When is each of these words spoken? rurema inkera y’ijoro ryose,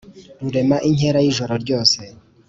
rurema 0.41 0.77
inkera 0.89 1.19
y’ijoro 1.21 1.53
ryose, 1.63 1.99